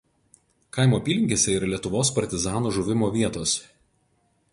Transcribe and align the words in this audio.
Kaimo 0.77 0.99
apylinkėse 1.01 1.53
yra 1.57 1.69
Lietuvos 1.73 2.11
partizanų 2.15 2.71
žuvimo 2.79 3.11
vietos. 3.19 3.55